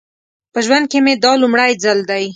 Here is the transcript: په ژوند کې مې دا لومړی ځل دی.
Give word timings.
په 0.53 0.59
ژوند 0.65 0.85
کې 0.91 0.99
مې 1.05 1.13
دا 1.23 1.31
لومړی 1.41 1.71
ځل 1.83 1.99
دی. 2.09 2.23